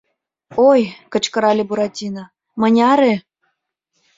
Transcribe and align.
—Ой,— 0.69 0.81
кычкырале 1.11 1.63
Буратино,— 1.69 2.23
мыняре? 2.59 3.13